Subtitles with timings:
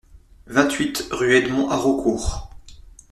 [0.47, 2.49] vingt-huit rue Edmond Haraucourt